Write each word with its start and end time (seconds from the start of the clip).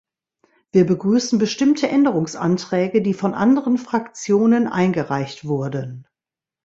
Wir 0.71 0.87
begrüßen 0.87 1.37
bestimmte 1.37 1.87
Änderungsanträge, 1.87 3.03
die 3.03 3.13
von 3.13 3.35
anderen 3.35 3.77
Fraktionen 3.77 4.65
eingereicht 4.65 5.45
wurden. 5.45 6.07